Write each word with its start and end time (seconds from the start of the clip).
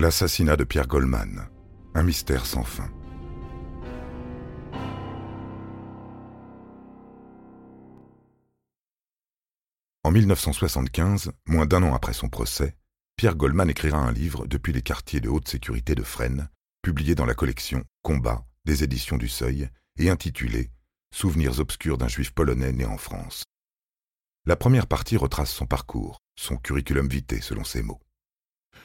L'assassinat 0.00 0.56
de 0.56 0.62
Pierre 0.62 0.86
Goldman, 0.86 1.48
un 1.96 2.04
mystère 2.04 2.46
sans 2.46 2.62
fin. 2.62 2.88
En 10.04 10.12
1975, 10.12 11.32
moins 11.48 11.66
d'un 11.66 11.82
an 11.82 11.96
après 11.96 12.12
son 12.12 12.28
procès, 12.28 12.76
Pierre 13.16 13.34
Goldman 13.34 13.68
écrira 13.68 13.98
un 13.98 14.12
livre 14.12 14.46
depuis 14.46 14.72
les 14.72 14.82
quartiers 14.82 15.20
de 15.20 15.28
haute 15.28 15.48
sécurité 15.48 15.96
de 15.96 16.04
Fresnes, 16.04 16.48
publié 16.80 17.16
dans 17.16 17.26
la 17.26 17.34
collection 17.34 17.82
Combat 18.02 18.46
des 18.66 18.84
éditions 18.84 19.16
du 19.16 19.28
Seuil 19.28 19.68
et 19.98 20.10
intitulé 20.10 20.70
Souvenirs 21.12 21.58
obscurs 21.58 21.98
d'un 21.98 22.06
juif 22.06 22.30
polonais 22.30 22.70
né 22.70 22.84
en 22.84 22.98
France. 22.98 23.42
La 24.46 24.54
première 24.54 24.86
partie 24.86 25.16
retrace 25.16 25.50
son 25.50 25.66
parcours, 25.66 26.20
son 26.36 26.56
curriculum 26.56 27.08
vitae 27.08 27.40
selon 27.40 27.64
ses 27.64 27.82
mots. 27.82 28.00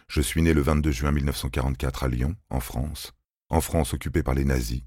Je 0.08 0.22
suis 0.22 0.42
né 0.42 0.54
le 0.54 0.62
22 0.62 0.92
juin 0.92 1.12
1944 1.12 2.04
à 2.04 2.08
Lyon, 2.08 2.36
en 2.50 2.60
France, 2.60 3.14
en 3.50 3.62
France 3.62 3.94
occupée 3.94 4.24
par 4.24 4.34
les 4.34 4.46
nazis. 4.46 4.84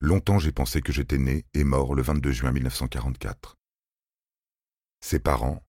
Longtemps 0.00 0.38
j'ai 0.38 0.52
pensé 0.52 0.82
que 0.82 0.92
j'étais 0.92 1.18
né 1.18 1.44
et 1.54 1.64
mort 1.64 1.94
le 1.94 2.02
22 2.02 2.32
juin 2.32 2.52
1944. 2.52 3.56
Ses 5.00 5.18
parents, 5.18 5.62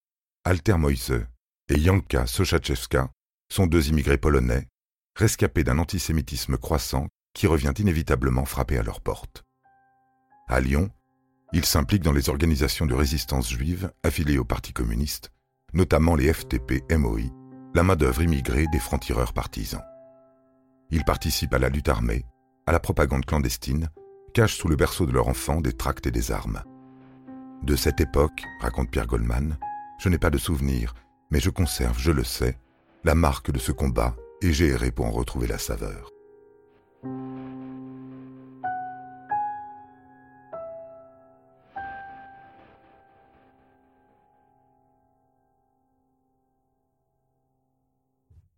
Alter 0.43 0.77
Moise 0.77 1.25
et 1.69 1.79
Janka 1.79 2.27
Sochachewska, 2.27 3.09
sont 3.49 3.67
deux 3.67 3.89
immigrés 3.89 4.17
polonais, 4.17 4.67
rescapés 5.15 5.63
d'un 5.63 5.79
antisémitisme 5.79 6.57
croissant 6.57 7.07
qui 7.33 7.47
revient 7.47 7.73
inévitablement 7.77 8.45
frapper 8.45 8.77
à 8.77 8.83
leur 8.83 9.01
porte. 9.01 9.43
À 10.47 10.59
Lyon, 10.59 10.89
ils 11.53 11.65
s'impliquent 11.65 12.03
dans 12.03 12.13
les 12.13 12.29
organisations 12.29 12.85
de 12.85 12.93
résistance 12.93 13.49
juive 13.49 13.91
affiliées 14.03 14.37
au 14.37 14.45
Parti 14.45 14.73
communiste, 14.73 15.31
notamment 15.73 16.15
les 16.15 16.31
FTP-MOI 16.33 17.46
la 17.77 17.83
main-d'œuvre 17.83 18.23
immigrée 18.23 18.65
des 18.71 18.79
francs-tireurs 18.79 19.33
partisans. 19.33 19.83
Ils 20.89 21.05
participent 21.05 21.53
à 21.53 21.59
la 21.59 21.69
lutte 21.69 21.89
armée, 21.89 22.25
à 22.65 22.71
la 22.71 22.79
propagande 22.79 23.23
clandestine, 23.23 23.89
cachent 24.33 24.57
sous 24.57 24.67
le 24.67 24.75
berceau 24.75 25.05
de 25.05 25.11
leur 25.11 25.27
enfant 25.27 25.61
des 25.61 25.73
tracts 25.73 26.07
et 26.07 26.11
des 26.11 26.31
armes. 26.31 26.63
De 27.61 27.75
cette 27.75 28.01
époque, 28.01 28.43
raconte 28.61 28.89
Pierre 28.89 29.05
Goldman, 29.05 29.59
je 29.99 30.09
n'ai 30.09 30.17
pas 30.17 30.31
de 30.31 30.39
souvenir, 30.39 30.95
mais 31.29 31.39
je 31.39 31.51
conserve, 31.51 31.99
je 31.99 32.11
le 32.11 32.23
sais, 32.23 32.57
la 33.03 33.13
marque 33.13 33.51
de 33.51 33.59
ce 33.59 33.71
combat 33.71 34.15
et 34.41 34.53
j'ai 34.53 34.69
erré 34.69 34.89
pour 34.89 35.05
en 35.05 35.11
retrouver 35.11 35.45
la 35.45 35.59
saveur. 35.59 36.09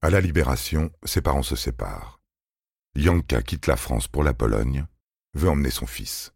À 0.09 0.11
la 0.11 0.21
Libération, 0.21 0.91
ses 1.03 1.21
parents 1.21 1.43
se 1.43 1.55
séparent. 1.55 2.19
Janka 2.95 3.43
quitte 3.43 3.67
la 3.67 3.75
France 3.75 4.07
pour 4.07 4.23
la 4.23 4.33
Pologne, 4.33 4.87
veut 5.35 5.49
emmener 5.49 5.69
son 5.69 5.85
fils. 5.85 6.33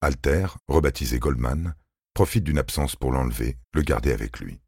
Alter, 0.00 0.46
rebaptisé 0.68 1.18
Goldman, 1.18 1.74
profite 2.14 2.44
d'une 2.44 2.60
absence 2.60 2.94
pour 2.94 3.10
l'enlever, 3.10 3.58
le 3.72 3.82
garder 3.82 4.12
avec 4.12 4.38
lui. 4.38 4.60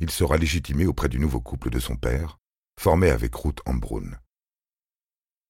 Il 0.00 0.10
sera 0.10 0.38
légitimé 0.38 0.86
auprès 0.86 1.10
du 1.10 1.18
nouveau 1.18 1.42
couple 1.42 1.68
de 1.68 1.78
son 1.78 1.96
père, 1.96 2.38
formé 2.80 3.10
avec 3.10 3.34
Ruth 3.34 3.60
Ambrun. 3.66 4.18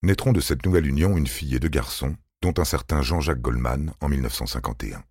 Naîtront 0.03 0.33
de 0.33 0.41
cette 0.41 0.67
nouvelle 0.67 0.89
union 0.89 1.17
une 1.17 1.29
fille 1.29 1.55
et 1.55 1.61
deux 1.61 1.69
garçons, 1.69 2.17
dont 2.43 2.55
un 2.59 2.65
certain 2.65 3.01
Jean-Jacques 3.01 3.41
Goldman 3.41 3.95
en 4.01 4.09
1951. 4.09 5.05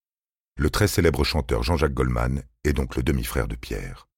Le 0.58 0.70
très 0.70 0.90
célèbre 0.90 1.24
chanteur 1.24 1.64
Jean-Jacques 1.64 1.94
Goldman 1.94 2.44
est 2.66 2.74
donc 2.74 2.98
le 2.98 3.04
demi-frère 3.04 3.48
de 3.48 3.56
Pierre. 3.56 4.10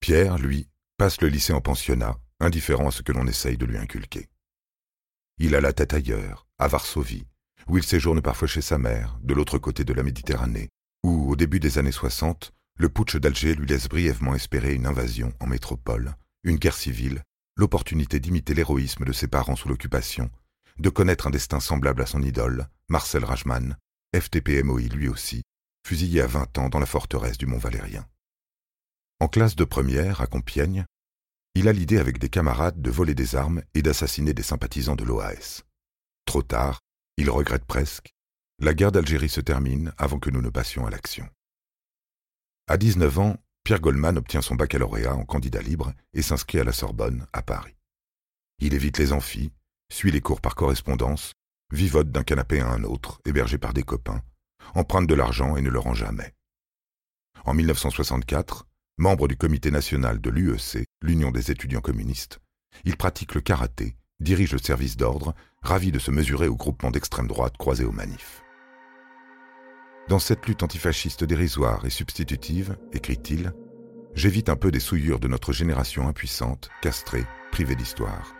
Pierre, 0.00 0.36
lui, 0.38 0.68
passe 0.98 1.20
le 1.20 1.28
lycée 1.28 1.52
en 1.52 1.60
pensionnat, 1.60 2.18
indifférent 2.40 2.88
à 2.88 2.90
ce 2.90 3.02
que 3.02 3.12
l'on 3.12 3.28
essaye 3.28 3.56
de 3.56 3.64
lui 3.64 3.78
inculquer. 3.78 4.28
Il 5.38 5.54
a 5.54 5.60
la 5.60 5.72
tête 5.72 5.94
ailleurs, 5.94 6.48
à 6.58 6.66
Varsovie, 6.66 7.28
où 7.68 7.78
il 7.78 7.84
séjourne 7.84 8.20
parfois 8.20 8.48
chez 8.48 8.60
sa 8.60 8.78
mère, 8.78 9.16
de 9.22 9.32
l'autre 9.32 9.58
côté 9.58 9.84
de 9.84 9.92
la 9.92 10.02
Méditerranée, 10.02 10.68
où, 11.04 11.30
au 11.30 11.36
début 11.36 11.60
des 11.60 11.78
années 11.78 11.92
60, 11.92 12.52
le 12.76 12.88
putsch 12.88 13.16
d'Alger 13.16 13.54
lui 13.54 13.66
laisse 13.66 13.88
brièvement 13.88 14.34
espérer 14.34 14.74
une 14.74 14.86
invasion 14.86 15.32
en 15.38 15.46
métropole, 15.46 16.16
une 16.42 16.56
guerre 16.56 16.74
civile, 16.74 17.22
l'opportunité 17.56 18.18
d'imiter 18.18 18.54
l'héroïsme 18.54 19.04
de 19.04 19.12
ses 19.12 19.28
parents 19.28 19.56
sous 19.56 19.68
l'occupation, 19.68 20.30
de 20.80 20.90
connaître 20.90 21.28
un 21.28 21.30
destin 21.30 21.60
semblable 21.60 22.02
à 22.02 22.06
son 22.06 22.22
idole, 22.22 22.66
Marcel 22.88 23.24
Rajman, 23.24 23.76
FTP-MOI 24.16 24.88
lui 24.88 25.08
aussi, 25.08 25.42
fusillé 25.86 26.22
à 26.22 26.26
vingt 26.26 26.58
ans 26.58 26.68
dans 26.68 26.80
la 26.80 26.86
forteresse 26.86 27.38
du 27.38 27.46
Mont 27.46 27.58
Valérien. 27.58 28.04
En 29.20 29.26
classe 29.26 29.56
de 29.56 29.64
première, 29.64 30.20
à 30.20 30.26
Compiègne, 30.26 30.84
il 31.54 31.66
a 31.66 31.72
l'idée 31.72 31.98
avec 31.98 32.18
des 32.18 32.28
camarades 32.28 32.80
de 32.80 32.90
voler 32.90 33.16
des 33.16 33.34
armes 33.34 33.62
et 33.74 33.82
d'assassiner 33.82 34.32
des 34.32 34.44
sympathisants 34.44 34.94
de 34.94 35.04
l'OAS. 35.04 35.64
Trop 36.24 36.42
tard, 36.42 36.80
il 37.16 37.28
regrette 37.28 37.64
presque, 37.64 38.14
la 38.60 38.74
guerre 38.74 38.92
d'Algérie 38.92 39.28
se 39.28 39.40
termine 39.40 39.92
avant 39.98 40.20
que 40.20 40.30
nous 40.30 40.40
ne 40.40 40.50
passions 40.50 40.86
à 40.86 40.90
l'action. 40.90 41.28
À 42.68 42.76
19 42.76 43.18
ans, 43.18 43.36
Pierre 43.64 43.80
Goldman 43.80 44.18
obtient 44.18 44.40
son 44.40 44.54
baccalauréat 44.54 45.14
en 45.14 45.24
candidat 45.24 45.62
libre 45.62 45.92
et 46.12 46.22
s'inscrit 46.22 46.60
à 46.60 46.64
la 46.64 46.72
Sorbonne, 46.72 47.26
à 47.32 47.42
Paris. 47.42 47.76
Il 48.60 48.72
évite 48.72 48.98
les 48.98 49.12
amphis, 49.12 49.52
suit 49.92 50.12
les 50.12 50.20
cours 50.20 50.40
par 50.40 50.54
correspondance, 50.54 51.32
vivote 51.72 52.12
d'un 52.12 52.22
canapé 52.22 52.60
à 52.60 52.68
un 52.68 52.84
autre, 52.84 53.20
hébergé 53.24 53.58
par 53.58 53.74
des 53.74 53.82
copains, 53.82 54.22
emprunte 54.74 55.08
de 55.08 55.14
l'argent 55.14 55.56
et 55.56 55.62
ne 55.62 55.70
le 55.70 55.78
rend 55.78 55.94
jamais. 55.94 56.34
En 57.44 57.54
1964, 57.54 58.66
Membre 59.00 59.28
du 59.28 59.36
comité 59.36 59.70
national 59.70 60.20
de 60.20 60.28
l'UEC, 60.28 60.84
l'Union 61.02 61.30
des 61.30 61.52
étudiants 61.52 61.80
communistes, 61.80 62.40
il 62.84 62.96
pratique 62.96 63.36
le 63.36 63.40
karaté, 63.40 63.94
dirige 64.18 64.50
le 64.50 64.58
service 64.58 64.96
d'ordre, 64.96 65.36
ravi 65.62 65.92
de 65.92 66.00
se 66.00 66.10
mesurer 66.10 66.48
au 66.48 66.56
groupement 66.56 66.90
d'extrême 66.90 67.28
droite 67.28 67.56
croisé 67.56 67.84
aux 67.84 67.92
manifs. 67.92 68.42
Dans 70.08 70.18
cette 70.18 70.44
lutte 70.46 70.64
antifasciste 70.64 71.22
dérisoire 71.22 71.86
et 71.86 71.90
substitutive, 71.90 72.76
écrit-il, 72.92 73.52
j'évite 74.14 74.48
un 74.48 74.56
peu 74.56 74.72
des 74.72 74.80
souillures 74.80 75.20
de 75.20 75.28
notre 75.28 75.52
génération 75.52 76.08
impuissante, 76.08 76.68
castrée, 76.82 77.24
privée 77.52 77.76
d'histoire. 77.76 78.34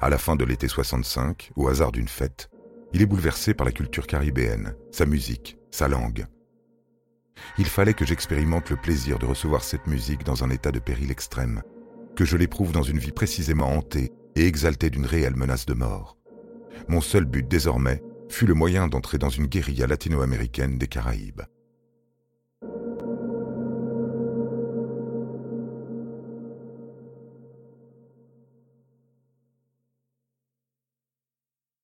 À 0.00 0.08
la 0.08 0.16
fin 0.16 0.34
de 0.34 0.46
l'été 0.46 0.66
65, 0.66 1.50
au 1.56 1.68
hasard 1.68 1.92
d'une 1.92 2.08
fête, 2.08 2.48
il 2.94 3.02
est 3.02 3.06
bouleversé 3.06 3.52
par 3.52 3.66
la 3.66 3.72
culture 3.72 4.06
caribéenne, 4.06 4.74
sa 4.92 5.04
musique, 5.04 5.58
sa 5.70 5.88
langue, 5.88 6.24
il 7.58 7.66
fallait 7.66 7.94
que 7.94 8.04
j'expérimente 8.04 8.70
le 8.70 8.76
plaisir 8.76 9.18
de 9.18 9.26
recevoir 9.26 9.62
cette 9.62 9.86
musique 9.86 10.24
dans 10.24 10.44
un 10.44 10.50
état 10.50 10.72
de 10.72 10.78
péril 10.78 11.10
extrême, 11.10 11.62
que 12.16 12.24
je 12.24 12.36
l'éprouve 12.36 12.72
dans 12.72 12.82
une 12.82 12.98
vie 12.98 13.12
précisément 13.12 13.70
hantée 13.70 14.12
et 14.36 14.46
exaltée 14.46 14.90
d'une 14.90 15.06
réelle 15.06 15.36
menace 15.36 15.66
de 15.66 15.74
mort. 15.74 16.16
Mon 16.88 17.00
seul 17.00 17.24
but 17.24 17.46
désormais 17.46 18.02
fut 18.28 18.46
le 18.46 18.54
moyen 18.54 18.88
d'entrer 18.88 19.18
dans 19.18 19.28
une 19.28 19.46
guérilla 19.46 19.86
latino-américaine 19.86 20.78
des 20.78 20.88
Caraïbes. 20.88 21.42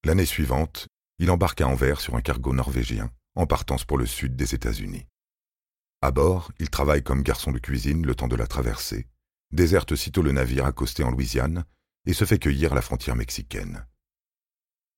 L'année 0.04 0.24
suivante, 0.24 0.86
il 1.18 1.30
embarque 1.30 1.60
à 1.60 1.68
Anvers 1.68 2.00
sur 2.00 2.14
un 2.14 2.22
cargo 2.22 2.54
norvégien, 2.54 3.10
en 3.34 3.44
partance 3.44 3.84
pour 3.84 3.98
le 3.98 4.06
sud 4.06 4.36
des 4.36 4.54
États-Unis. 4.54 5.06
À 6.00 6.10
bord, 6.12 6.52
il 6.58 6.70
travaille 6.70 7.02
comme 7.02 7.22
garçon 7.22 7.50
de 7.50 7.58
cuisine 7.58 8.06
le 8.06 8.14
temps 8.14 8.28
de 8.28 8.36
la 8.36 8.46
traversée, 8.46 9.08
déserte 9.50 9.96
sitôt 9.96 10.22
le 10.22 10.32
navire 10.32 10.64
accosté 10.64 11.02
en 11.02 11.10
Louisiane 11.10 11.64
et 12.06 12.12
se 12.12 12.24
fait 12.24 12.38
cueillir 12.38 12.72
à 12.72 12.74
la 12.76 12.82
frontière 12.82 13.16
mexicaine. 13.16 13.84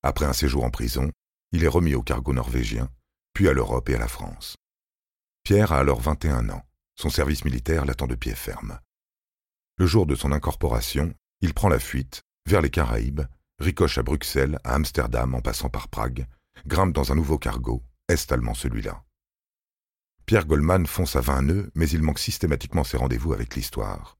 Après 0.03 0.27
un 0.27 0.33
séjour 0.33 0.65
en 0.65 0.71
prison, 0.71 1.10
il 1.53 1.65
est 1.65 1.69
remis 1.69 1.94
au 1.94 2.03
cargo 2.03 2.33
norvégien, 2.33 2.89
puis 3.33 3.49
à 3.49 3.53
l'Europe 3.53 3.89
et 3.89 3.94
à 3.94 3.99
la 3.99 4.09
France. 4.09 4.56
Pierre 5.43 5.72
a 5.72 5.78
alors 5.78 6.00
21 6.00 6.50
ans. 6.50 6.62
Son 6.97 7.09
service 7.09 7.44
militaire 7.44 7.87
l'attend 7.87 8.06
de 8.06 8.15
pied 8.15 8.34
ferme. 8.34 8.78
Le 9.78 9.87
jour 9.87 10.05
de 10.05 10.15
son 10.15 10.33
incorporation, 10.33 11.15
il 11.41 11.54
prend 11.54 11.69
la 11.69 11.78
fuite 11.78 12.21
vers 12.47 12.60
les 12.60 12.71
Caraïbes, 12.71 13.22
ricoche 13.59 13.97
à 13.97 14.03
Bruxelles, 14.03 14.59
à 14.65 14.75
Amsterdam 14.75 15.34
en 15.34 15.41
passant 15.41 15.71
par 15.71 15.89
Prague, 15.89 16.27
grimpe 16.66 16.92
dans 16.92 17.10
un 17.10 17.15
nouveau 17.15 17.39
cargo, 17.39 17.83
est-allemand 18.09 18.54
celui-là. 18.54 19.03
Pierre 20.30 20.47
Goldman 20.47 20.86
fonce 20.86 21.16
à 21.16 21.21
vingt 21.21 21.42
nœuds, 21.42 21.72
mais 21.74 21.91
il 21.91 22.04
manque 22.04 22.21
systématiquement 22.21 22.84
ses 22.84 22.97
rendez-vous 22.97 23.32
avec 23.32 23.56
l'histoire. 23.56 24.16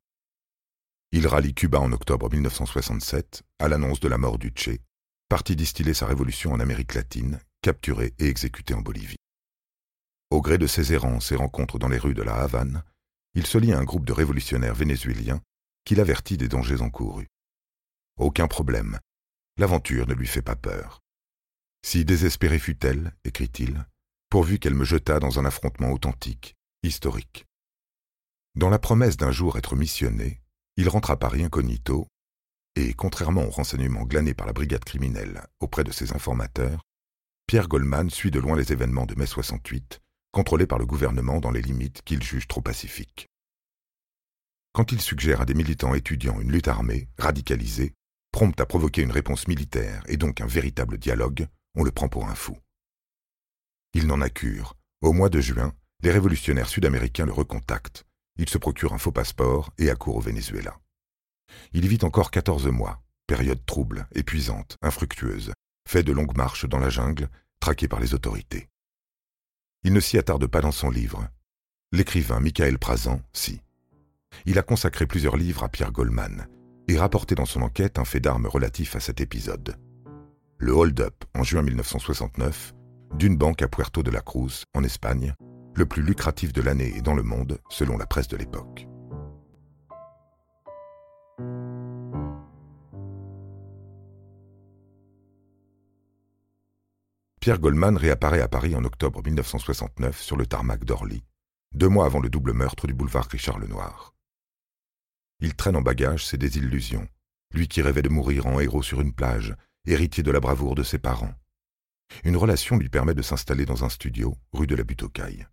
Il 1.13 1.29
rallie 1.29 1.55
Cuba 1.55 1.79
en 1.79 1.93
octobre 1.93 2.29
1967, 2.29 3.45
à 3.61 3.69
l'annonce 3.69 4.01
de 4.01 4.09
la 4.09 4.19
mort 4.19 4.37
du 4.37 4.51
Che, 4.53 4.81
parti 5.29 5.55
distiller 5.55 5.95
sa 5.95 6.07
révolution 6.07 6.51
en 6.51 6.59
Amérique 6.59 6.95
latine, 6.95 7.39
capturé 7.63 8.13
et 8.19 8.27
exécuté 8.27 8.75
en 8.75 8.81
Bolivie. 8.81 9.21
Au 10.31 10.41
gré 10.41 10.59
de 10.59 10.67
ses 10.67 10.93
errances 10.93 11.31
et 11.31 11.37
rencontres 11.37 11.79
dans 11.79 11.87
les 11.87 11.99
rues 11.99 12.15
de 12.15 12.25
la 12.25 12.35
Havane, 12.35 12.83
il 13.35 13.47
se 13.47 13.59
lie 13.59 13.73
à 13.73 13.79
un 13.79 13.85
groupe 13.85 14.05
de 14.05 14.13
révolutionnaires 14.13 14.75
vénézuéliens 14.75 15.41
qui 15.85 15.95
l'avertit 15.95 16.37
des 16.37 16.49
dangers 16.49 16.81
encourus. 16.81 17.29
Aucun 18.19 18.49
problème, 18.49 18.99
l'aventure 19.59 20.09
ne 20.09 20.15
lui 20.15 20.27
fait 20.27 20.43
pas 20.43 20.57
peur. 20.57 20.99
Si 21.87 22.05
désespérée 22.05 22.59
fut-elle, 22.59 23.15
écrit-il, 23.23 23.87
pourvu 24.31 24.61
qu'elle 24.61 24.75
me 24.75 24.85
jetât 24.85 25.19
dans 25.19 25.41
un 25.41 25.45
affrontement 25.45 25.91
authentique, 25.91 26.57
historique. 26.85 27.47
Dans 28.55 28.71
la 28.71 28.79
promesse 28.79 29.17
d'un 29.17 29.33
jour 29.33 29.59
être 29.59 29.77
missionné, 29.77 30.41
Il 30.77 30.89
rentre 30.89 31.11
à 31.11 31.19
Paris 31.19 31.43
incognito 31.43 32.07
et, 32.75 32.95
contrairement 32.95 33.45
aux 33.45 33.51
renseignements 33.51 34.05
glanés 34.05 34.33
par 34.33 34.47
la 34.47 34.55
brigade 34.55 34.85
criminelle 34.85 35.43
auprès 35.59 35.85
de 35.85 35.91
ses 35.91 36.13
informateurs, 36.13 36.87
Pierre 37.47 37.69
Goldman 37.69 38.09
suit 38.09 38.31
de 38.31 38.39
loin 38.39 38.57
les 38.57 38.73
événements 38.73 39.05
de 39.05 39.17
mai 39.17 39.27
68, 39.27 40.01
contrôlés 40.31 40.69
par 40.69 40.79
le 40.79 40.87
gouvernement 40.87 41.41
dans 41.41 41.51
les 41.51 41.61
limites 41.61 42.01
qu'il 42.03 42.23
juge 42.23 42.47
trop 42.47 42.63
pacifiques. 42.63 43.27
Quand 44.73 44.93
il 44.93 45.01
suggère 45.01 45.41
à 45.41 45.45
des 45.45 45.55
militants 45.55 45.95
étudiants 45.95 46.41
une 46.41 46.53
lutte 46.53 46.69
armée, 46.69 47.09
radicalisée, 47.19 47.93
prompte 48.33 48.61
à 48.61 48.67
provoquer 48.67 49.03
une 49.03 49.11
réponse 49.11 49.49
militaire 49.49 50.05
et 50.07 50.17
donc 50.17 50.41
un 50.41 50.47
véritable 50.47 50.97
dialogue, 50.97 51.49
on 51.75 51.83
le 51.83 51.91
prend 51.91 52.09
pour 52.09 52.29
un 52.29 52.37
fou. 52.37 52.57
Il 53.95 54.07
n'en 54.07 54.21
a 54.21 54.31
cure. 54.31 54.77
Au 55.03 55.13
mois 55.13 55.29
de 55.29 55.41
juin, 55.41 55.73
les 56.03 56.11
révolutionnaires 56.11 56.69
sud-américains 56.69 57.27
le 57.27 57.33
recontactent. 57.33 58.05
Il 58.37 58.49
se 58.49 58.59
procure 58.59 58.93
un 58.93 58.99
faux 58.99 59.13
passeport 59.13 59.73
et 59.79 59.91
accourt 59.91 60.17
au 60.17 60.21
Venezuela. 60.21 60.79
Il 61.73 61.89
vit 61.89 61.99
encore 62.03 62.31
quatorze 62.31 62.69
mois, 62.69 63.03
période 63.27 63.65
trouble, 63.67 64.07
épuisante, 64.15 64.77
infructueuse, 64.83 65.53
fait 65.89 66.03
de 66.03 66.13
longues 66.13 66.37
marches 66.37 66.67
dans 66.67 66.79
la 66.79 66.91
jungle, 66.91 67.29
traqué 67.59 67.89
par 67.89 68.01
les 68.01 68.15
autorités. 68.15 68.69
Il 69.83 69.93
ne 69.93 70.01
s'y 70.01 70.19
attarde 70.19 70.47
pas 70.47 70.61
dans 70.61 70.73
son 70.73 70.91
livre. 70.91 71.29
L'écrivain 71.93 72.39
Michael 72.39 72.79
Prazan, 72.79 73.21
si. 73.33 73.61
Il 74.47 74.59
a 74.59 74.63
consacré 74.63 75.07
plusieurs 75.07 75.37
livres 75.37 75.65
à 75.65 75.69
Pierre 75.69 75.93
Goldman 75.93 76.47
et 76.87 76.99
rapporté 76.99 77.35
dans 77.35 77.47
son 77.47 77.63
enquête 77.63 77.99
un 77.99 78.05
fait 78.05 78.21
d'armes 78.21 78.47
relatif 78.47 78.95
à 78.95 79.01
cet 79.01 79.21
épisode. 79.21 79.77
Le 80.59 80.73
hold-up, 80.73 81.25
en 81.35 81.43
juin 81.43 81.63
1969, 81.63 82.75
d'une 83.15 83.37
banque 83.37 83.63
à 83.63 83.69
Puerto 83.69 84.03
de 84.03 84.11
la 84.11 84.21
Cruz, 84.21 84.65
en 84.75 84.85
Espagne, 84.85 85.35
le 85.75 85.87
plus 85.87 86.03
lucratif 86.03 86.53
de 86.53 86.63
l'année 86.63 86.93
et 86.97 87.03
dans 87.03 87.15
le 87.15 87.23
monde, 87.23 87.59
selon 87.69 87.97
la 87.97 88.07
presse 88.07 88.29
de 88.29 88.37
l'époque. 88.37 88.87
Pierre 97.41 97.59
Goldman 97.59 97.97
réapparaît 97.97 98.43
à 98.43 98.49
Paris 98.49 98.77
en 98.77 98.85
octobre 98.85 99.23
1969 99.25 100.21
sur 100.21 100.37
le 100.37 100.45
tarmac 100.45 100.85
d'Orly, 100.85 101.23
deux 101.75 101.89
mois 101.89 102.05
avant 102.05 102.21
le 102.21 102.29
double 102.29 102.53
meurtre 102.53 102.87
du 102.87 102.93
boulevard 102.93 103.27
Richard 103.31 103.59
Lenoir. 103.59 104.15
Il 105.41 105.55
traîne 105.55 105.77
en 105.77 105.81
bagage 105.81 106.27
ses 106.27 106.37
désillusions, 106.37 107.09
lui 107.55 107.67
qui 107.67 107.81
rêvait 107.81 108.03
de 108.03 108.11
mourir 108.11 108.47
en 108.47 108.61
héros 108.61 108.83
sur 108.83 109.01
une 109.01 109.15
plage, 109.15 109.57
héritier 109.87 110.23
de 110.23 110.31
la 110.31 110.41
bravoure 110.41 110.75
de 110.75 110.83
ses 110.83 110.99
parents. 110.99 111.33
Une 112.25 112.37
relation 112.37 112.77
lui 112.77 112.89
permet 112.89 113.15
de 113.15 113.23
s'installer 113.23 113.67
dans 113.67 113.85
un 113.85 113.89
studio, 113.89 114.37
rue 114.53 114.67
de 114.67 114.75
la 114.75 114.85
Butte 114.85 115.05
aux 115.05 115.09
Cailles. 115.09 115.47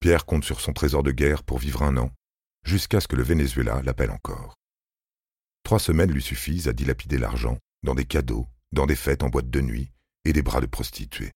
Pierre 0.00 0.24
compte 0.26 0.44
sur 0.44 0.60
son 0.60 0.72
trésor 0.72 1.02
de 1.02 1.12
guerre 1.12 1.42
pour 1.42 1.58
vivre 1.58 1.82
un 1.82 1.96
an, 1.96 2.10
jusqu'à 2.64 3.00
ce 3.00 3.08
que 3.08 3.16
le 3.16 3.22
Venezuela 3.22 3.82
l'appelle 3.82 4.10
encore. 4.10 4.56
Trois 5.62 5.78
semaines 5.78 6.10
lui 6.10 6.22
suffisent 6.22 6.68
à 6.68 6.72
dilapider 6.72 7.18
l'argent, 7.18 7.58
dans 7.82 7.94
des 7.94 8.04
cadeaux, 8.04 8.46
dans 8.72 8.86
des 8.86 8.96
fêtes 8.96 9.22
en 9.22 9.28
boîte 9.28 9.50
de 9.50 9.60
nuit, 9.60 9.92
et 10.24 10.32
des 10.32 10.42
bras 10.42 10.60
de 10.60 10.66
prostituées. 10.66 11.32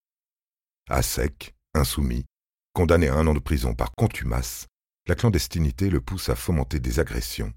À 0.89 1.03
sec, 1.03 1.55
insoumis, 1.75 2.25
condamné 2.73 3.09
à 3.09 3.15
un 3.15 3.27
an 3.27 3.35
de 3.35 3.39
prison 3.39 3.75
par 3.75 3.93
contumace, 3.93 4.67
la 5.07 5.15
clandestinité 5.15 5.91
le 5.91 6.01
pousse 6.01 6.29
à 6.29 6.37
fomenter 6.37 6.81
des 6.81 7.01
agressions. 7.01 7.53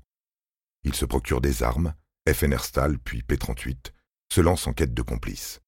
Il 0.83 0.93
se 0.93 1.05
procure 1.05 1.41
des 1.41 1.63
armes, 1.63 1.93
FNR 2.27 2.63
Stahl 2.63 2.99
puis 2.99 3.23
P-38, 3.23 3.91
se 4.31 4.41
lance 4.41 4.67
en 4.67 4.73
quête 4.73 4.93
de 4.93 5.01
complices. 5.01 5.61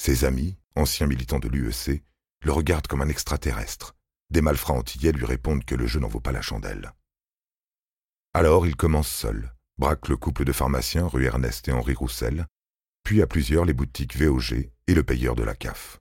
Ses 0.00 0.24
amis, 0.24 0.56
anciens 0.76 1.06
militants 1.06 1.40
de 1.40 1.48
l'UEC, 1.48 2.02
le 2.44 2.52
regardent 2.52 2.86
comme 2.86 3.02
un 3.02 3.08
extraterrestre. 3.08 3.94
Des 4.30 4.40
malfrats 4.40 4.74
antillais 4.74 5.12
lui 5.12 5.24
répondent 5.24 5.64
que 5.64 5.74
le 5.74 5.86
jeu 5.86 6.00
n'en 6.00 6.08
vaut 6.08 6.20
pas 6.20 6.32
la 6.32 6.42
chandelle. 6.42 6.92
Alors 8.32 8.66
il 8.66 8.76
commence 8.76 9.08
seul, 9.08 9.52
braque 9.78 10.08
le 10.08 10.16
couple 10.16 10.44
de 10.44 10.52
pharmaciens 10.52 11.06
rue 11.06 11.24
Ernest 11.24 11.66
et 11.68 11.72
Henri 11.72 11.94
Roussel, 11.94 12.46
puis 13.02 13.22
à 13.22 13.26
plusieurs 13.26 13.64
les 13.64 13.72
boutiques 13.72 14.16
VOG 14.16 14.70
et 14.86 14.94
le 14.94 15.02
payeur 15.02 15.34
de 15.34 15.42
la 15.42 15.54
CAF. 15.54 15.98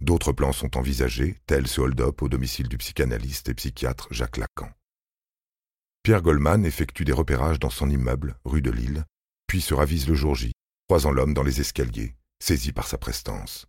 D'autres 0.00 0.32
plans 0.32 0.52
sont 0.52 0.76
envisagés, 0.76 1.38
tels 1.46 1.68
ce 1.68 1.80
hold-up 1.80 2.22
au 2.22 2.28
domicile 2.28 2.68
du 2.68 2.78
psychanalyste 2.78 3.48
et 3.48 3.54
psychiatre 3.54 4.08
Jacques 4.10 4.38
Lacan. 4.38 4.70
Pierre 6.02 6.22
Goldman 6.22 6.66
effectue 6.66 7.04
des 7.04 7.12
repérages 7.12 7.60
dans 7.60 7.70
son 7.70 7.88
immeuble, 7.88 8.36
rue 8.44 8.62
de 8.62 8.70
Lille, 8.70 9.04
puis 9.46 9.60
se 9.60 9.72
ravise 9.72 10.08
le 10.08 10.14
jour 10.14 10.34
J, 10.34 10.52
croisant 10.88 11.12
l'homme 11.12 11.32
dans 11.32 11.42
les 11.42 11.60
escaliers, 11.60 12.16
saisi 12.44 12.72
par 12.72 12.86
sa 12.86 12.98
prestance. 12.98 13.66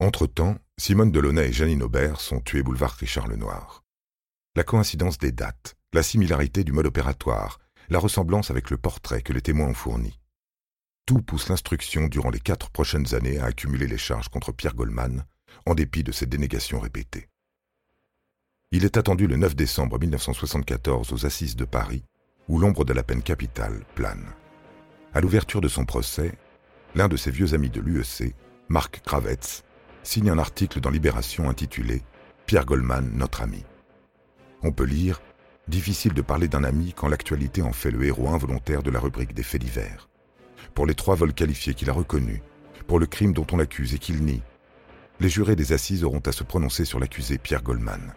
Entre-temps, 0.00 0.56
Simone 0.78 1.12
Delaunay 1.12 1.48
et 1.48 1.52
Janine 1.52 1.82
Aubert 1.82 2.20
sont 2.20 2.40
tuées 2.40 2.62
boulevard 2.62 2.92
Richard 2.92 3.28
Lenoir. 3.28 3.84
La 4.56 4.64
coïncidence 4.64 5.18
des 5.18 5.30
dates, 5.30 5.76
la 5.92 6.02
similarité 6.02 6.64
du 6.64 6.72
mode 6.72 6.86
opératoire, 6.86 7.58
la 7.90 7.98
ressemblance 7.98 8.50
avec 8.50 8.70
le 8.70 8.78
portrait 8.78 9.20
que 9.20 9.34
les 9.34 9.42
témoins 9.42 9.68
ont 9.68 9.74
fourni. 9.74 10.18
Tout 11.04 11.20
pousse 11.20 11.50
l'instruction 11.50 12.08
durant 12.08 12.30
les 12.30 12.40
quatre 12.40 12.70
prochaines 12.70 13.14
années 13.14 13.38
à 13.38 13.44
accumuler 13.44 13.86
les 13.86 13.98
charges 13.98 14.30
contre 14.30 14.52
Pierre 14.52 14.74
Goldman, 14.74 15.26
en 15.66 15.74
dépit 15.74 16.02
de 16.02 16.12
ses 16.12 16.24
dénégations 16.24 16.80
répétées. 16.80 17.28
Il 18.70 18.86
est 18.86 18.96
attendu 18.96 19.26
le 19.26 19.36
9 19.36 19.54
décembre 19.54 19.98
1974 19.98 21.12
aux 21.12 21.26
Assises 21.26 21.56
de 21.56 21.66
Paris, 21.66 22.04
où 22.48 22.58
l'ombre 22.58 22.86
de 22.86 22.94
la 22.94 23.02
peine 23.02 23.22
capitale 23.22 23.84
plane. 23.94 24.32
À 25.12 25.20
l'ouverture 25.20 25.60
de 25.60 25.68
son 25.68 25.84
procès, 25.84 26.32
l'un 26.94 27.08
de 27.08 27.16
ses 27.16 27.30
vieux 27.30 27.54
amis 27.54 27.70
de 27.70 27.80
l'UEC, 27.80 28.34
Marc 28.68 29.02
Kravetz, 29.04 29.62
signe 30.02 30.30
un 30.30 30.38
article 30.38 30.80
dans 30.80 30.90
Libération 30.90 31.48
intitulé 31.48 32.02
Pierre 32.46 32.66
Goldman, 32.66 33.10
notre 33.14 33.42
ami. 33.42 33.64
On 34.62 34.72
peut 34.72 34.84
lire 34.84 35.20
Difficile 35.66 36.12
de 36.12 36.20
parler 36.20 36.46
d'un 36.46 36.62
ami 36.62 36.92
quand 36.94 37.08
l'actualité 37.08 37.62
en 37.62 37.72
fait 37.72 37.90
le 37.90 38.04
héros 38.04 38.28
involontaire 38.28 38.82
de 38.82 38.90
la 38.90 39.00
rubrique 39.00 39.32
des 39.32 39.42
faits 39.42 39.62
divers 39.62 40.10
pour 40.74 40.86
les 40.86 40.94
trois 40.94 41.14
vols 41.14 41.32
qualifiés 41.32 41.74
qu'il 41.74 41.88
a 41.88 41.92
reconnus, 41.92 42.40
pour 42.86 42.98
le 42.98 43.06
crime 43.06 43.32
dont 43.32 43.46
on 43.52 43.56
l'accuse 43.56 43.94
et 43.94 43.98
qu'il 43.98 44.24
nie. 44.24 44.42
Les 45.20 45.28
jurés 45.28 45.56
des 45.56 45.72
assises 45.72 46.04
auront 46.04 46.22
à 46.26 46.32
se 46.32 46.42
prononcer 46.42 46.84
sur 46.84 46.98
l'accusé 46.98 47.38
Pierre 47.38 47.62
Goldman. 47.62 48.12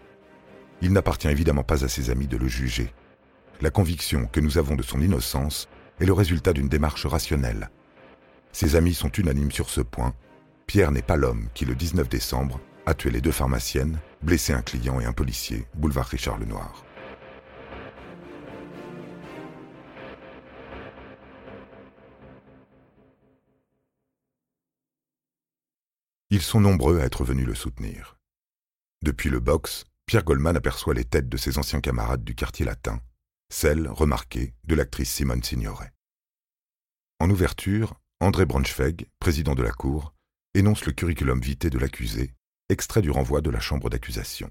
Il 0.81 0.91
n'appartient 0.91 1.27
évidemment 1.27 1.63
pas 1.63 1.85
à 1.85 1.87
ses 1.87 2.09
amis 2.09 2.27
de 2.27 2.37
le 2.37 2.47
juger. 2.47 2.91
La 3.61 3.69
conviction 3.69 4.27
que 4.27 4.39
nous 4.39 4.57
avons 4.57 4.75
de 4.75 4.83
son 4.83 5.01
innocence 5.01 5.69
est 5.99 6.05
le 6.05 6.13
résultat 6.13 6.53
d'une 6.53 6.69
démarche 6.69 7.05
rationnelle. 7.05 7.69
Ses 8.59 8.75
amis 8.75 8.95
sont 8.95 9.11
unanimes 9.11 9.51
sur 9.51 9.69
ce 9.69 9.81
point. 9.81 10.15
Pierre 10.65 10.91
n'est 10.91 11.03
pas 11.03 11.15
l'homme 11.15 11.47
qui, 11.53 11.63
le 11.63 11.75
19 11.75 12.09
décembre, 12.09 12.59
a 12.87 12.95
tué 12.95 13.11
les 13.11 13.21
deux 13.21 13.31
pharmaciennes, 13.31 13.99
blessé 14.23 14.51
un 14.51 14.63
client 14.63 14.99
et 14.99 15.05
un 15.05 15.13
policier, 15.13 15.67
boulevard 15.75 16.07
Richard 16.07 16.39
Lenoir. 16.39 16.83
Ils 26.31 26.41
sont 26.41 26.59
nombreux 26.59 26.99
à 26.99 27.03
être 27.03 27.23
venus 27.23 27.45
le 27.45 27.53
soutenir. 27.53 28.17
Depuis 29.03 29.29
le 29.29 29.39
box, 29.39 29.85
Pierre 30.07 30.23
Goldman 30.23 30.57
aperçoit 30.57 30.95
les 30.95 31.05
têtes 31.05 31.29
de 31.29 31.37
ses 31.37 31.59
anciens 31.59 31.79
camarades 31.79 32.23
du 32.23 32.33
quartier 32.33 32.65
latin, 32.65 33.01
celle, 33.49 33.87
remarquée, 33.87 34.55
de 34.63 34.73
l'actrice 34.73 35.11
Simone 35.11 35.43
Signoret. 35.43 35.93
En 37.19 37.29
ouverture, 37.29 37.99
André 38.19 38.45
Braunschweig, 38.45 39.07
président 39.19 39.53
de 39.53 39.61
la 39.61 39.71
Cour, 39.71 40.15
énonce 40.55 40.85
le 40.85 40.91
curriculum 40.91 41.39
vitae 41.39 41.69
de 41.69 41.77
l'accusé, 41.77 42.33
extrait 42.67 43.03
du 43.03 43.11
renvoi 43.11 43.41
de 43.41 43.51
la 43.51 43.59
chambre 43.59 43.91
d'accusation. 43.91 44.49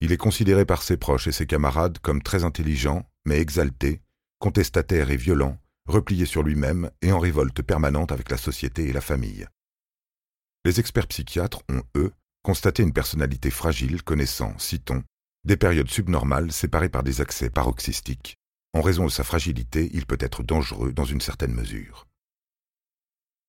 Il 0.00 0.10
est 0.10 0.16
considéré 0.16 0.64
par 0.64 0.82
ses 0.82 0.96
proches 0.96 1.26
et 1.26 1.32
ses 1.32 1.46
camarades 1.46 1.98
comme 1.98 2.22
très 2.22 2.42
intelligent, 2.42 3.06
mais 3.26 3.40
exalté, 3.40 4.00
contestataire 4.38 5.10
et 5.10 5.18
violent, 5.18 5.58
replié 5.86 6.24
sur 6.24 6.42
lui-même 6.42 6.90
et 7.02 7.12
en 7.12 7.18
révolte 7.18 7.60
permanente 7.60 8.10
avec 8.10 8.30
la 8.30 8.38
société 8.38 8.88
et 8.88 8.94
la 8.94 9.02
famille. 9.02 9.46
Les 10.64 10.80
experts 10.80 11.08
psychiatres 11.08 11.62
ont, 11.68 11.82
eux, 11.94 12.12
constaté 12.42 12.82
une 12.82 12.94
personnalité 12.94 13.50
fragile 13.50 14.02
connaissant, 14.02 14.58
citons, 14.58 15.04
des 15.44 15.58
périodes 15.58 15.90
subnormales 15.90 16.52
séparées 16.52 16.88
par 16.88 17.02
des 17.02 17.20
accès 17.20 17.50
paroxystiques. 17.50 18.38
En 18.72 18.80
raison 18.80 19.04
de 19.04 19.10
sa 19.10 19.24
fragilité, 19.24 19.90
il 19.92 20.06
peut 20.06 20.16
être 20.20 20.42
dangereux 20.42 20.94
dans 20.94 21.04
une 21.04 21.20
certaine 21.20 21.52
mesure. 21.52 22.06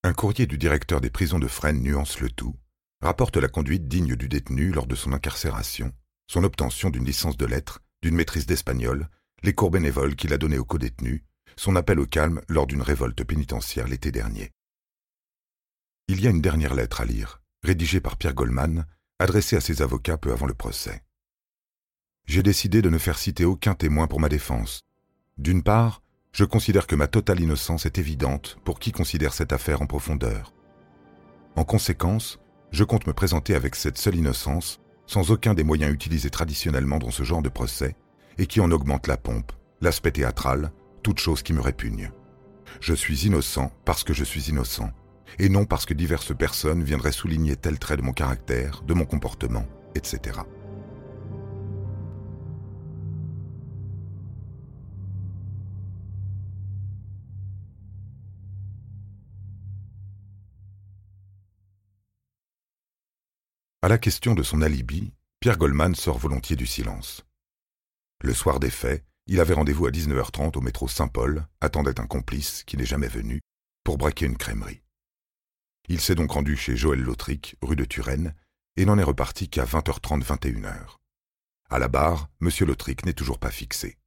Un 0.05 0.13
courrier 0.13 0.45
du 0.45 0.59
directeur 0.59 1.01
des 1.01 1.09
prisons 1.09 1.39
de 1.39 1.47
Fresnes 1.47 1.81
nuance 1.81 2.19
le 2.19 2.29
tout, 2.29 2.55
rapporte 3.01 3.37
la 3.37 3.47
conduite 3.47 3.87
digne 3.87 4.15
du 4.15 4.29
détenu 4.29 4.71
lors 4.71 4.85
de 4.85 4.93
son 4.93 5.13
incarcération, 5.13 5.91
son 6.27 6.43
obtention 6.43 6.91
d'une 6.91 7.05
licence 7.05 7.37
de 7.37 7.45
lettres, 7.47 7.81
d'une 8.03 8.13
maîtrise 8.13 8.45
d'espagnol, 8.45 9.09
les 9.41 9.55
cours 9.55 9.71
bénévoles 9.71 10.15
qu'il 10.15 10.31
a 10.31 10.37
donnés 10.37 10.59
aux 10.59 10.63
codétenus, 10.63 11.23
son 11.57 11.75
appel 11.75 11.99
au 11.99 12.05
calme 12.05 12.43
lors 12.49 12.67
d'une 12.67 12.83
révolte 12.83 13.23
pénitentiaire 13.23 13.87
l'été 13.87 14.11
dernier. 14.11 14.51
Il 16.07 16.21
y 16.21 16.27
a 16.27 16.29
une 16.29 16.39
dernière 16.39 16.75
lettre 16.75 17.01
à 17.01 17.05
lire, 17.05 17.41
rédigée 17.63 17.99
par 17.99 18.15
Pierre 18.15 18.35
Goldman, 18.35 18.85
adressée 19.17 19.55
à 19.55 19.61
ses 19.61 19.81
avocats 19.81 20.19
peu 20.19 20.31
avant 20.31 20.45
le 20.45 20.53
procès. 20.53 21.03
J'ai 22.27 22.43
décidé 22.43 22.83
de 22.83 22.91
ne 22.91 22.99
faire 22.99 23.17
citer 23.17 23.43
aucun 23.43 23.73
témoin 23.73 24.05
pour 24.05 24.19
ma 24.19 24.29
défense. 24.29 24.81
D'une 25.39 25.63
part, 25.63 26.03
je 26.35 26.43
considère 26.43 26.85
que 26.85 26.97
ma 26.97 27.07
totale 27.07 27.39
innocence 27.39 27.85
est 27.85 27.97
évidente 27.97 28.57
pour 28.65 28.79
qui 28.79 28.91
considère 28.91 29.31
cette 29.31 29.53
affaire 29.53 29.81
en 29.81 29.87
profondeur. 29.87 30.53
En 31.55 31.63
conséquence, 31.63 32.41
je 32.71 32.83
compte 32.83 33.07
me 33.07 33.13
présenter 33.13 33.55
avec 33.55 33.73
cette 33.73 33.97
seule 33.97 34.17
innocence, 34.17 34.81
sans 35.07 35.31
aucun 35.31 35.53
des 35.53 35.63
moyens 35.63 35.93
utilisés 35.93 36.29
traditionnellement 36.29 36.99
dans 36.99 37.09
ce 37.09 37.23
genre 37.23 37.41
de 37.41 37.47
procès, 37.47 37.95
et 38.37 38.47
qui 38.47 38.59
en 38.59 38.69
augmente 38.71 39.07
la 39.07 39.15
pompe, 39.15 39.53
l'aspect 39.79 40.11
théâtral, 40.11 40.73
toute 41.03 41.19
chose 41.19 41.41
qui 41.41 41.53
me 41.53 41.61
répugne. 41.61 42.11
Je 42.81 42.93
suis 42.93 43.27
innocent 43.27 43.71
parce 43.85 44.03
que 44.03 44.13
je 44.13 44.25
suis 44.25 44.49
innocent, 44.49 44.91
et 45.39 45.47
non 45.47 45.63
parce 45.63 45.85
que 45.85 45.93
diverses 45.93 46.35
personnes 46.35 46.83
viendraient 46.83 47.13
souligner 47.13 47.55
tel 47.55 47.79
trait 47.79 47.95
de 47.95 48.01
mon 48.01 48.11
caractère, 48.11 48.81
de 48.85 48.93
mon 48.93 49.05
comportement, 49.05 49.65
etc. 49.95 50.39
À 63.85 63.87
la 63.87 63.99
question 63.99 64.33
de 64.33 64.41
son 64.41 64.63
alibi, 64.63 65.13
Pierre 65.39 65.59
Goldman 65.59 65.93
sort 65.93 66.17
volontiers 66.17 66.55
du 66.55 66.65
silence. 66.65 67.23
Le 68.19 68.33
soir 68.33 68.59
des 68.59 68.71
faits, 68.71 69.05
il 69.27 69.39
avait 69.39 69.53
rendez-vous 69.53 69.85
à 69.85 69.91
19h30 69.91 70.57
au 70.57 70.61
métro 70.61 70.87
Saint-Paul, 70.87 71.45
attendait 71.61 71.99
un 71.99 72.07
complice, 72.07 72.63
qui 72.63 72.77
n'est 72.77 72.85
jamais 72.87 73.07
venu, 73.07 73.41
pour 73.83 73.99
braquer 73.99 74.25
une 74.25 74.37
crèmerie. 74.37 74.81
Il 75.87 76.01
s'est 76.01 76.15
donc 76.15 76.31
rendu 76.31 76.57
chez 76.57 76.75
Joël 76.75 76.99
Lautric, 76.99 77.57
rue 77.61 77.75
de 77.75 77.85
Turenne, 77.85 78.33
et 78.75 78.85
n'en 78.85 78.97
est 78.97 79.03
reparti 79.03 79.49
qu'à 79.49 79.65
20h30, 79.65 80.23
21h. 80.23 80.97
À 81.69 81.77
la 81.77 81.87
barre, 81.87 82.31
M. 82.41 82.49
Lautric 82.61 83.05
n'est 83.05 83.13
toujours 83.13 83.37
pas 83.37 83.51
fixé. 83.51 83.99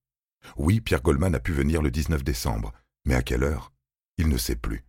Oui, 0.57 0.81
Pierre 0.81 1.03
Goldman 1.03 1.37
a 1.37 1.39
pu 1.39 1.53
venir 1.53 1.83
le 1.83 1.93
19 1.93 2.25
décembre, 2.25 2.73
mais 3.05 3.15
à 3.15 3.23
quelle 3.23 3.45
heure? 3.45 3.73
Il 4.17 4.27
ne 4.27 4.39
sait 4.39 4.57
plus. 4.57 4.85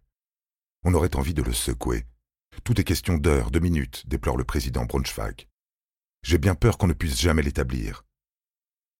On 0.84 0.96
aurait 0.96 1.16
envie 1.16 1.36
de 1.36 1.44
le 1.44 1.54
secouer, 1.54 2.08
tout 2.64 2.80
est 2.80 2.84
question 2.84 3.18
d'heures, 3.18 3.52
de 3.52 3.60
minutes, 3.60 4.04
déplore 4.08 4.38
le 4.38 4.44
président 4.44 4.86
Braunschweig. 4.86 5.48
J'ai 6.24 6.38
bien 6.38 6.56
peur 6.56 6.78
qu'on 6.78 6.88
ne 6.88 6.94
puisse 6.94 7.20
jamais 7.20 7.42
l'établir. 7.42 8.04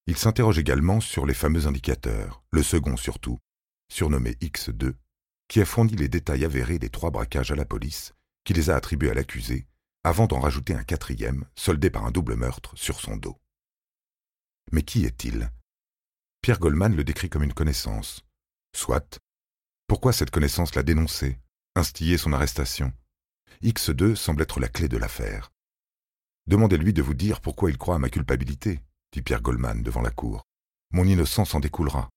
Il 0.08 0.18
s'interroge 0.18 0.58
également 0.58 1.02
sur 1.02 1.26
les 1.26 1.34
fameux 1.34 1.68
indicateurs, 1.68 2.44
le 2.52 2.64
second 2.64 2.98
surtout, 2.98 3.38
surnommé 3.92 4.32
X2, 4.42 4.94
qui 5.48 5.62
a 5.62 5.66
fourni 5.66 5.96
les 5.96 6.10
détails 6.10 6.46
avérés 6.46 6.80
des 6.80 6.90
trois 6.90 7.12
braquages 7.12 7.52
à 7.52 7.56
la 7.56 7.66
police, 7.66 8.14
qui 8.44 8.54
les 8.54 8.70
a 8.70 8.76
attribués 8.76 9.12
à 9.12 9.14
l'accusé, 9.14 9.68
avant 10.04 10.26
d'en 10.26 10.40
rajouter 10.40 10.74
un 10.74 10.84
quatrième, 10.84 11.46
soldé 11.56 11.90
par 11.90 12.06
un 12.06 12.12
double 12.12 12.36
meurtre, 12.36 12.72
sur 12.76 13.02
son 13.02 13.18
dos. 13.18 13.40
Mais 14.72 14.82
qui 14.84 15.06
est-il? 15.06 15.52
Pierre 16.42 16.60
Goldman 16.60 16.96
le 16.96 17.04
décrit 17.04 17.30
comme 17.30 17.44
une 17.44 17.54
connaissance. 17.54 18.26
Soit. 18.76 19.20
Pourquoi 19.88 20.14
cette 20.14 20.32
connaissance 20.32 20.76
l'a 20.76 20.84
dénoncé, 20.84 21.40
instillé 21.76 22.18
son 22.18 22.34
arrestation 22.34 22.94
X2 23.64 24.16
semble 24.16 24.42
être 24.42 24.60
la 24.60 24.68
clé 24.68 24.88
de 24.88 24.98
l'affaire. 24.98 25.52
Demandez-lui 26.48 26.94
de 26.94 27.02
vous 27.02 27.14
dire 27.14 27.42
pourquoi 27.42 27.70
il 27.70 27.78
croit 27.78 27.96
à 27.96 28.00
ma 28.00 28.10
culpabilité, 28.10 28.80
dit 29.12 29.22
Pierre 29.22 29.42
Goldman 29.42 29.84
devant 29.84 30.02
la 30.02 30.12
cour. 30.12 30.44
Mon 30.92 31.06
innocence 31.06 31.54
en 31.54 31.60
découlera. 31.60 32.10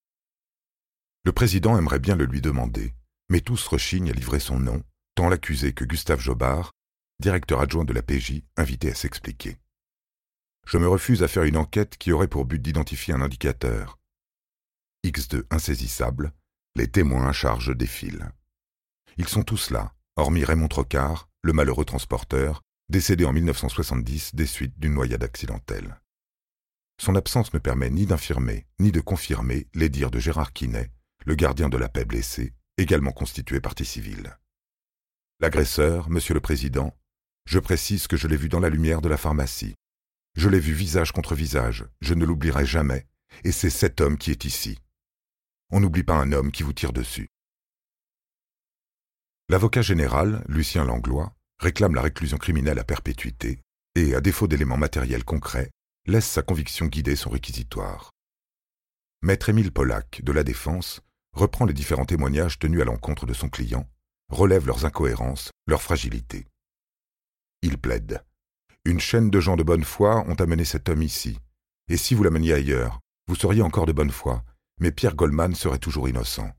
Le 1.25 1.33
président 1.33 1.77
aimerait 1.77 1.99
bien 1.99 2.17
le 2.17 2.25
lui 2.25 2.41
demander, 2.41 2.95
mais 3.29 3.41
tous 3.41 3.67
rechignent 3.67 4.11
à 4.11 4.15
livrer 4.15 4.41
son 4.41 4.59
nom, 4.59 4.83
tant 5.15 5.29
l'accusé 5.29 5.73
que 5.73 5.85
Gustave 5.85 6.21
Jobard, 6.21 6.73
directeur 7.21 7.61
adjoint 7.61 7.85
de 7.85 7.93
la 7.93 8.03
PJ, 8.03 8.43
invité 8.57 8.91
à 8.91 8.95
s'expliquer. 8.95 9.59
Je 10.67 10.79
me 10.79 10.89
refuse 10.89 11.23
à 11.23 11.29
faire 11.29 11.43
une 11.45 11.57
enquête 11.57 11.97
qui 11.97 12.13
aurait 12.13 12.29
pour 12.29 12.45
but 12.45 12.61
d'identifier 12.61 13.15
un 13.15 13.21
indicateur. 13.21 13.99
X2 15.05 15.45
insaisissable, 15.51 16.33
les 16.77 16.89
témoins 16.89 17.29
à 17.29 17.33
charge 17.33 17.77
défilent. 17.77 18.33
Ils 19.17 19.29
sont 19.29 19.43
tous 19.43 19.71
là, 19.71 19.93
hormis 20.17 20.45
Raymond 20.45 20.69
Trocard, 20.69 21.29
le 21.43 21.53
malheureux 21.53 21.85
transporteur, 21.85 22.63
décédé 22.89 23.25
en 23.25 23.33
1970 23.33 24.35
des 24.35 24.47
suites 24.47 24.79
d'une 24.79 24.95
noyade 24.95 25.25
accidentelle. 25.25 26.01
Son 27.01 27.15
absence 27.15 27.53
ne 27.55 27.59
permet 27.59 27.91
ni 27.91 28.07
d'infirmer 28.07 28.67
ni 28.79 28.93
de 28.93 29.01
confirmer 29.01 29.67
les 29.75 29.89
dires 29.89 30.11
de 30.11 30.19
Gérard 30.19 30.53
Quinet, 30.53 30.91
le 31.25 31.35
gardien 31.35 31.69
de 31.69 31.79
la 31.79 31.89
paix 31.89 32.05
blessé, 32.05 32.53
également 32.77 33.13
constitué 33.13 33.61
partie 33.61 33.85
civile. 33.85 34.37
L'agresseur, 35.41 36.11
monsieur 36.11 36.35
le 36.35 36.41
président, 36.41 36.97
je 37.47 37.59
précise 37.59 38.07
que 38.07 38.17
je 38.17 38.29
l'ai 38.29 38.37
vu 38.37 38.49
dans 38.49 38.61
la 38.61 38.69
lumière 38.69 39.01
de 39.01 39.09
la 39.09 39.17
pharmacie. 39.17 39.75
Je 40.37 40.49
l'ai 40.49 40.61
vu 40.61 40.73
visage 40.73 41.13
contre 41.13 41.35
visage, 41.35 41.85
je 42.01 42.15
ne 42.15 42.25
l'oublierai 42.25 42.65
jamais, 42.65 43.07
et 43.45 43.53
c'est 43.53 43.71
cet 43.71 44.01
homme 44.01 44.19
qui 44.19 44.31
est 44.31 44.45
ici. 44.45 44.79
On 45.71 45.81
n'oublie 45.81 46.05
pas 46.05 46.15
un 46.15 46.33
homme 46.33 46.53
qui 46.53 46.63
vous 46.63 46.73
tire 46.73 46.93
dessus. 46.93 47.29
L'avocat 49.49 49.83
général, 49.83 50.45
Lucien 50.49 50.85
Langlois, 50.85 51.35
réclame 51.59 51.95
la 51.95 52.03
réclusion 52.03 52.39
criminelle 52.39 52.79
à 52.79 52.85
perpétuité 52.85 53.61
et, 53.95 54.15
à 54.15 54.21
défaut 54.21 54.49
d'éléments 54.49 54.77
matériels 54.77 55.25
concrets, 55.25 55.71
laisse 56.07 56.27
sa 56.27 56.43
conviction 56.43 56.87
guider 56.87 57.17
son 57.17 57.31
réquisitoire. 57.31 58.11
Maître 59.23 59.51
Émile 59.51 59.71
Pollack, 59.71 60.21
de 60.25 60.33
la 60.33 60.43
Défense, 60.43 61.01
reprend 61.33 61.65
les 61.65 61.75
différents 61.75 62.05
témoignages 62.05 62.59
tenus 62.59 62.83
à 62.83 62.85
l'encontre 62.85 63.27
de 63.27 63.35
son 63.35 63.49
client, 63.49 63.89
relève 64.29 64.67
leurs 64.67 64.85
incohérences, 64.85 65.51
leurs 65.67 65.83
fragilités. 65.83 66.47
Il 67.63 67.79
plaide. 67.79 68.25
Une 68.85 68.99
chaîne 68.99 69.31
de 69.31 69.41
gens 69.41 69.57
de 69.57 69.63
bonne 69.63 69.85
foi 69.85 70.25
ont 70.27 70.35
amené 70.35 70.65
cet 70.65 70.89
homme 70.89 71.03
ici, 71.03 71.39
et 71.89 71.97
si 71.97 72.15
vous 72.15 72.25
l'ameniez 72.25 72.53
ailleurs, 72.53 72.99
vous 73.29 73.37
seriez 73.37 73.63
encore 73.63 73.87
de 73.87 73.93
bonne 73.93 74.11
foi, 74.11 74.45
mais 74.81 74.91
Pierre 74.91 75.15
Goldman 75.15 75.55
serait 75.55 75.79
toujours 75.79 76.09
innocent. 76.09 76.51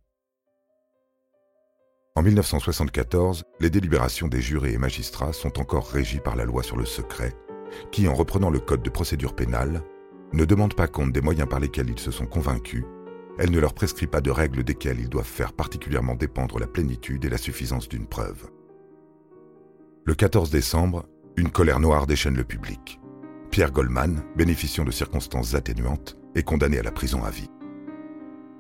En 2.16 2.22
1974, 2.22 3.44
les 3.60 3.72
délibérations 3.72 4.28
des 4.28 4.40
jurés 4.40 4.74
et 4.74 4.78
magistrats 4.78 5.34
sont 5.34 5.60
encore 5.60 5.88
régies 5.88 6.20
par 6.20 6.36
la 6.36 6.46
loi 6.46 6.62
sur 6.62 6.78
le 6.78 6.86
secret, 6.86 7.34
qui, 7.92 8.08
en 8.08 8.14
reprenant 8.14 8.52
le 8.52 8.60
Code 8.60 8.84
de 8.84 8.92
procédure 8.92 9.36
pénale, 9.36 9.82
ne 10.32 10.46
demande 10.46 10.76
pas 10.76 10.86
compte 10.86 11.12
des 11.12 11.22
moyens 11.22 11.50
par 11.50 11.60
lesquels 11.60 11.90
ils 11.90 11.98
se 11.98 12.12
sont 12.12 12.28
convaincus, 12.28 12.86
elle 13.40 13.50
ne 13.50 13.60
leur 13.60 13.74
prescrit 13.74 14.06
pas 14.06 14.22
de 14.22 14.30
règles 14.30 14.64
desquelles 14.64 15.00
ils 15.00 15.10
doivent 15.10 15.26
faire 15.26 15.54
particulièrement 15.54 16.14
dépendre 16.14 16.60
la 16.60 16.68
plénitude 16.68 17.26
et 17.26 17.30
la 17.30 17.40
suffisance 17.40 17.90
d'une 17.90 18.06
preuve. 18.06 18.48
Le 20.06 20.14
14 20.14 20.52
décembre, 20.52 21.08
une 21.36 21.50
colère 21.50 21.80
noire 21.80 22.06
déchaîne 22.06 22.36
le 22.36 22.44
public. 22.44 23.00
Pierre 23.50 23.72
Goldman, 23.72 24.24
bénéficiant 24.36 24.86
de 24.86 24.92
circonstances 24.92 25.56
atténuantes, 25.56 26.16
est 26.36 26.44
condamné 26.44 26.78
à 26.78 26.84
la 26.84 26.92
prison 26.92 27.24
à 27.24 27.32
vie. 27.32 27.50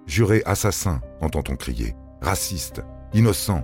Juré 0.07 0.41
assassin, 0.45 1.01
entend-on 1.22 1.55
crier, 1.55 1.93
raciste, 2.19 2.81
Innocent. 3.15 3.63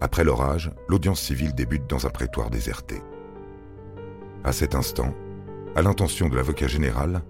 Après 0.00 0.22
l'orage, 0.22 0.70
l'audience 0.88 1.20
civile 1.20 1.56
débute 1.56 1.90
dans 1.90 2.06
un 2.06 2.10
prétoire 2.10 2.50
déserté. 2.50 3.02
À 4.44 4.52
cet 4.52 4.76
instant, 4.76 5.12
à 5.74 5.82
l'intention 5.82 6.28
de 6.28 6.36
l'avocat 6.36 6.68
général, 6.68 7.22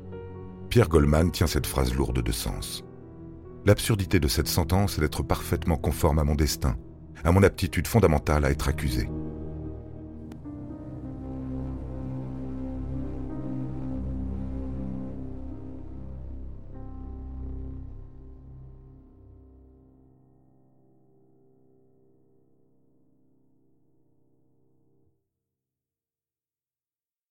Pierre 0.69 0.91
Goldman 0.91 1.31
tient 1.31 1.47
cette 1.47 1.67
phrase 1.67 1.95
lourde 1.95 2.23
de 2.23 2.33
sens. 2.33 2.85
L'absurdité 3.65 4.21
de 4.21 4.29
cette 4.29 4.49
sentence 4.49 4.99
est 4.99 5.01
d'être 5.01 5.23
parfaitement 5.23 5.77
conforme 5.77 6.19
à 6.19 6.25
mon 6.25 6.35
destin, 6.35 6.77
à 7.25 7.33
mon 7.33 7.43
aptitude 7.43 7.87
fondamentale 7.87 8.45
à 8.45 8.51
être 8.51 8.69
accusé. 8.69 9.09